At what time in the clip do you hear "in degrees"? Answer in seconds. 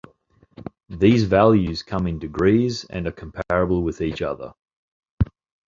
2.07-2.85